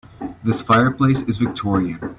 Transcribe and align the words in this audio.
This 0.43 0.63
fireplace 0.63 1.21
is 1.21 1.37
victorian. 1.37 1.99